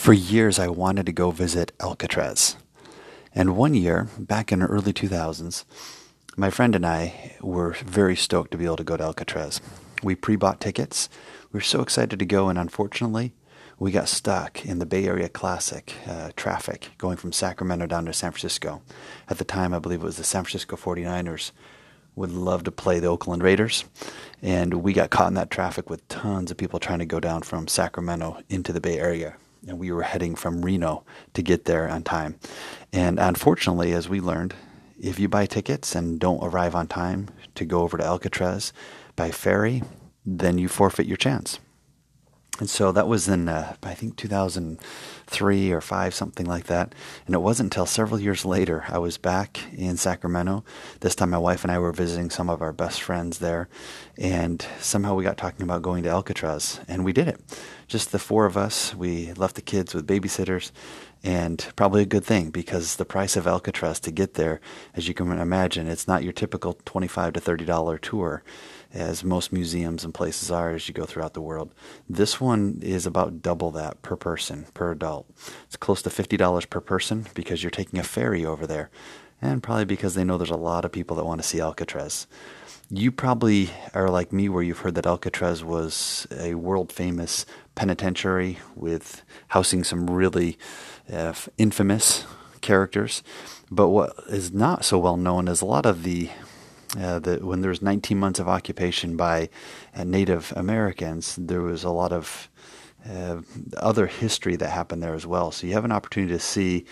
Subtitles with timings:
[0.00, 2.56] For years, I wanted to go visit Alcatraz.
[3.34, 5.64] And one year, back in the early 2000s,
[6.38, 9.60] my friend and I were very stoked to be able to go to Alcatraz.
[10.02, 11.10] We pre bought tickets.
[11.52, 13.34] We were so excited to go, and unfortunately,
[13.78, 18.14] we got stuck in the Bay Area Classic uh, traffic going from Sacramento down to
[18.14, 18.80] San Francisco.
[19.28, 21.52] At the time, I believe it was the San Francisco 49ers
[22.16, 23.84] would love to play the Oakland Raiders.
[24.40, 27.42] And we got caught in that traffic with tons of people trying to go down
[27.42, 31.04] from Sacramento into the Bay Area and we were heading from Reno
[31.34, 32.36] to get there on time.
[32.92, 34.54] And unfortunately, as we learned,
[34.98, 38.72] if you buy tickets and don't arrive on time to go over to Alcatraz
[39.16, 39.82] by ferry,
[40.24, 41.58] then you forfeit your chance.
[42.60, 46.94] And so that was in, uh, I think, 2003 or 5, something like that.
[47.26, 50.62] And it wasn't until several years later I was back in Sacramento.
[51.00, 53.68] This time my wife and I were visiting some of our best friends there.
[54.18, 56.80] And somehow we got talking about going to Alcatraz.
[56.86, 57.40] And we did it.
[57.88, 58.94] Just the four of us.
[58.94, 60.70] We left the kids with babysitters.
[61.22, 64.60] And probably a good thing because the price of Alcatraz to get there,
[64.94, 68.42] as you can imagine, it's not your typical 25 to $30 tour
[68.92, 71.72] as most museums and places are as you go throughout the world.
[72.08, 75.26] This one is about double that per person, per adult.
[75.64, 78.90] It's close to $50 per person because you're taking a ferry over there,
[79.40, 82.26] and probably because they know there's a lot of people that want to see Alcatraz.
[82.92, 87.46] You probably are like me, where you've heard that Alcatraz was a world famous
[87.76, 90.58] penitentiary with housing some really
[91.12, 92.24] uh, infamous
[92.60, 93.22] characters.
[93.70, 96.30] But what is not so well known is a lot of the
[96.98, 99.48] uh, that when there was 19 months of occupation by
[99.94, 102.48] uh, Native Americans, there was a lot of
[103.08, 103.40] uh,
[103.76, 105.52] other history that happened there as well.
[105.52, 106.84] So you have an opportunity to see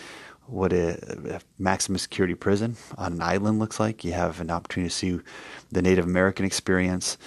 [0.47, 4.03] what a, a, maximum security prison on an island looks like.
[4.03, 5.19] You have an opportunity to see
[5.71, 7.17] the Native American experience,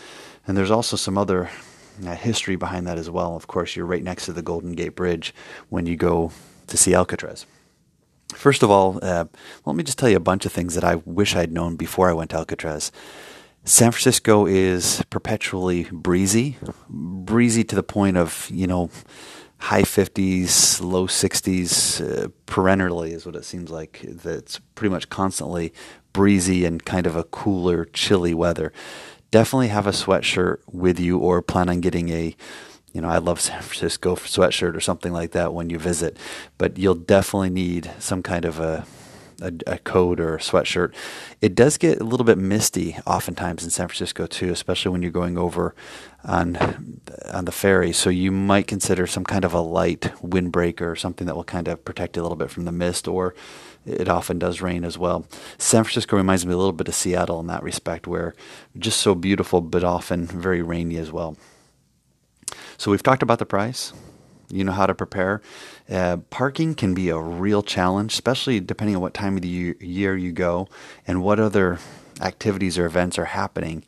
[0.47, 1.51] and there's also some other
[2.05, 3.37] uh, history behind that as well.
[3.37, 5.35] Of course, you're right next to the Golden Gate Bridge
[5.69, 6.33] when you go
[6.73, 7.47] to see Alcatraz.
[8.35, 9.27] First of all, uh,
[9.65, 12.11] let me just tell you a bunch of things that I wish I'd known before
[12.11, 12.91] I went to Alcatraz.
[13.65, 16.57] San Francisco is perpetually breezy,
[16.89, 18.91] breezy to the point of, you know,
[19.59, 24.01] high 50s, low 60s, uh, perennially is what it seems like.
[24.03, 25.73] That's pretty much constantly
[26.13, 28.73] breezy and kind of a cooler, chilly weather.
[29.31, 32.35] Definitely have a sweatshirt with you or plan on getting a
[32.93, 36.17] you know, I love San Francisco sweatshirt or something like that when you visit,
[36.59, 38.85] but you'll definitely need some kind of a,
[39.41, 40.95] a, a coat or a sweatshirt.
[41.41, 45.11] It does get a little bit misty oftentimes in San Francisco too, especially when you're
[45.11, 45.75] going over
[46.25, 46.57] on
[47.33, 47.93] on the ferry.
[47.93, 51.69] So you might consider some kind of a light windbreaker or something that will kind
[51.69, 53.35] of protect you a little bit from the mist or
[53.85, 55.27] it often does rain as well.
[55.59, 58.35] San Francisco reminds me a little bit of Seattle in that respect, where
[58.79, 61.37] just so beautiful, but often very rainy as well.
[62.83, 63.93] So we've talked about the price.
[64.51, 65.41] You know how to prepare.
[65.89, 70.17] Uh, parking can be a real challenge, especially depending on what time of the year
[70.17, 70.67] you go
[71.07, 71.79] and what other
[72.21, 73.85] activities or events are happening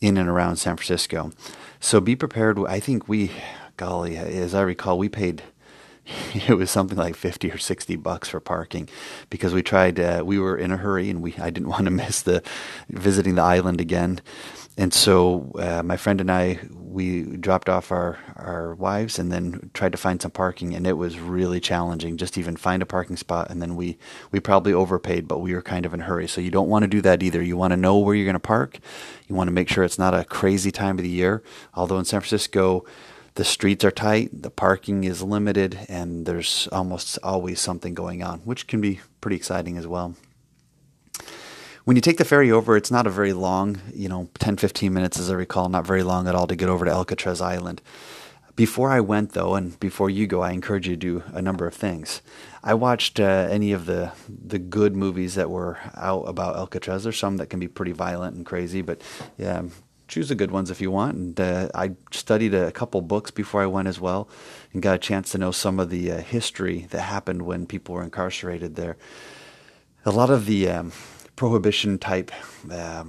[0.00, 1.30] in and around San Francisco.
[1.78, 2.58] So be prepared.
[2.66, 3.30] I think we,
[3.76, 5.44] golly, as I recall, we paid
[6.34, 8.88] it was something like 50 or 60 bucks for parking
[9.30, 11.92] because we tried uh, we were in a hurry and we I didn't want to
[11.92, 12.42] miss the
[12.88, 14.20] visiting the island again
[14.76, 16.58] and so uh, my friend and I
[16.92, 20.92] we dropped off our our wives and then tried to find some parking and it
[20.92, 23.96] was really challenging just even find a parking spot and then we
[24.30, 26.28] we probably overpaid but we were kind of in a hurry.
[26.28, 27.42] So you don't want to do that either.
[27.42, 28.78] You want to know where you're going to park.
[29.28, 31.42] You want to make sure it's not a crazy time of the year.
[31.74, 32.84] Although in San Francisco
[33.34, 38.40] the streets are tight the parking is limited and there's almost always something going on
[38.40, 40.14] which can be pretty exciting as well
[41.84, 44.92] when you take the ferry over, it's not a very long, you know, 10, 15
[44.92, 47.82] minutes, as I recall, not very long at all to get over to Alcatraz Island.
[48.54, 51.66] Before I went, though, and before you go, I encourage you to do a number
[51.66, 52.20] of things.
[52.62, 57.04] I watched uh, any of the the good movies that were out about Alcatraz.
[57.04, 59.00] There's some that can be pretty violent and crazy, but
[59.38, 59.62] yeah,
[60.06, 61.16] choose the good ones if you want.
[61.16, 64.28] And uh, I studied a couple books before I went as well,
[64.74, 67.94] and got a chance to know some of the uh, history that happened when people
[67.94, 68.98] were incarcerated there.
[70.04, 70.92] A lot of the um,
[71.42, 72.30] prohibition type,
[72.70, 73.02] uh,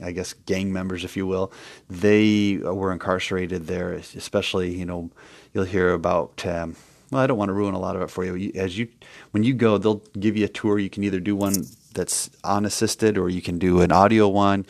[0.00, 1.50] I guess, gang members, if you will,
[1.90, 3.94] they were incarcerated there.
[3.94, 5.10] Especially, you know,
[5.52, 6.46] you'll hear about.
[6.46, 6.76] Um,
[7.10, 8.52] well, I don't want to ruin a lot of it for you.
[8.54, 8.86] As you,
[9.32, 10.78] when you go, they'll give you a tour.
[10.78, 11.64] You can either do one
[11.94, 14.64] that's unassisted, or you can do an audio one.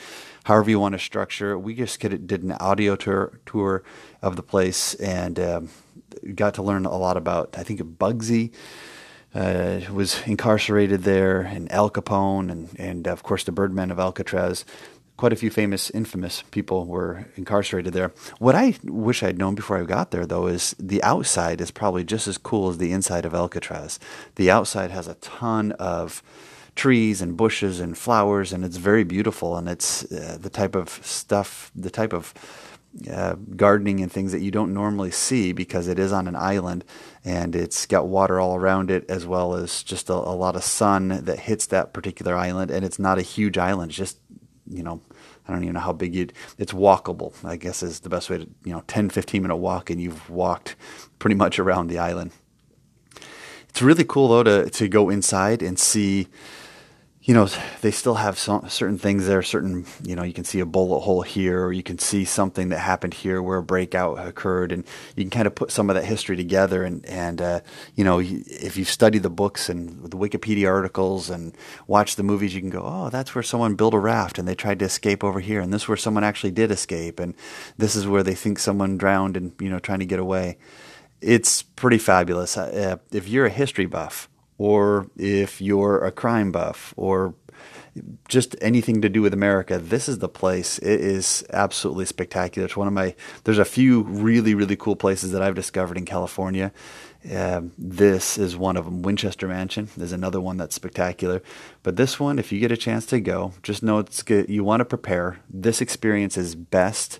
[0.44, 1.58] However you want to structure.
[1.58, 3.82] We just did an audio tour tour
[4.22, 5.68] of the place and um,
[6.34, 7.54] got to learn a lot about.
[7.58, 8.52] I think Bugsy
[9.34, 14.64] uh, was incarcerated there, and Al Capone, and, and of course the Birdman of Alcatraz.
[15.18, 18.12] quite a few famous, infamous people were incarcerated there.
[18.38, 22.04] What I wish I'd known before I got there, though, is the outside is probably
[22.04, 23.98] just as cool as the inside of Alcatraz.
[24.36, 26.22] The outside has a ton of
[26.76, 29.56] trees and bushes and flowers, and it's very beautiful.
[29.56, 32.32] And it's uh, the type of stuff, the type of
[33.10, 36.84] uh, gardening and things that you don't normally see because it is on an island
[37.24, 40.64] and it's got water all around it as well as just a, a lot of
[40.64, 42.70] sun that hits that particular island.
[42.70, 44.18] And it's not a huge island, it's just
[44.70, 45.00] you know,
[45.46, 48.38] I don't even know how big you it's walkable, I guess is the best way
[48.38, 50.76] to, you know, 10, 15 minute walk and you've walked
[51.18, 52.32] pretty much around the island.
[53.68, 56.28] It's really cool though to, to go inside and see
[57.28, 57.46] you know,
[57.82, 59.42] they still have some, certain things there.
[59.42, 62.70] Certain, you know, you can see a bullet hole here, or you can see something
[62.70, 64.82] that happened here where a breakout occurred, and
[65.14, 66.84] you can kind of put some of that history together.
[66.84, 67.60] And and uh,
[67.94, 71.54] you know, if you've studied the books and the Wikipedia articles and
[71.86, 74.54] watched the movies, you can go, oh, that's where someone built a raft and they
[74.54, 77.34] tried to escape over here, and this is where someone actually did escape, and
[77.76, 80.56] this is where they think someone drowned and you know trying to get away.
[81.20, 82.56] It's pretty fabulous.
[82.56, 87.34] Uh, if you're a history buff or if you're a crime buff or
[88.28, 90.78] just anything to do with America, this is the place.
[90.78, 92.66] It is absolutely spectacular.
[92.66, 93.14] It's one of my.
[93.44, 96.72] There's a few really really cool places that I've discovered in California.
[97.28, 99.02] Uh, this is one of them.
[99.02, 101.42] Winchester Mansion is another one that's spectacular.
[101.82, 104.48] But this one, if you get a chance to go, just know it's good.
[104.48, 105.40] You want to prepare.
[105.50, 107.18] This experience is best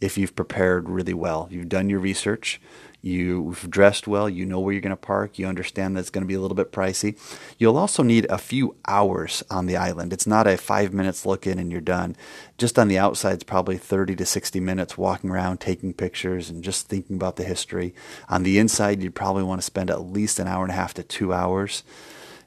[0.00, 1.48] if you've prepared really well.
[1.50, 2.60] You've done your research.
[3.06, 6.24] You've dressed well, you know where you're going to park, you understand that it's going
[6.24, 7.16] to be a little bit pricey.
[7.56, 10.12] You'll also need a few hours on the island.
[10.12, 12.16] It's not a five minutes look in and you're done.
[12.58, 16.64] Just on the outside, it's probably 30 to 60 minutes walking around, taking pictures, and
[16.64, 17.94] just thinking about the history.
[18.28, 20.92] On the inside, you'd probably want to spend at least an hour and a half
[20.94, 21.84] to two hours.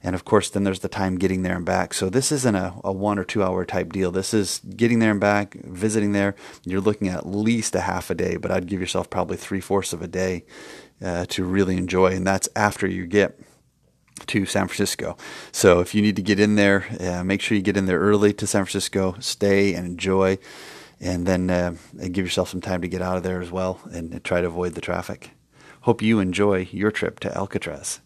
[0.02, 1.94] And of course, then there's the time getting there and back.
[1.94, 4.12] So this isn't a, a one or two hour type deal.
[4.12, 6.36] This is getting there and back, visiting there.
[6.64, 9.92] You're looking at least a half a day, but I'd give yourself probably three fourths
[9.92, 10.46] of a day
[11.04, 12.14] uh, to really enjoy.
[12.14, 13.40] And that's after you get
[14.28, 15.18] to San Francisco.
[15.52, 18.00] So if you need to get in there, uh, make sure you get in there
[18.00, 20.38] early to San Francisco, stay and enjoy,
[21.00, 21.76] and then uh,
[22.12, 24.76] give yourself some time to get out of there as well and try to avoid
[24.76, 25.32] the traffic.
[25.82, 28.02] Hope you enjoy your trip to Alcatraz.